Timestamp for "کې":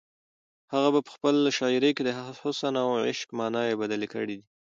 1.95-2.03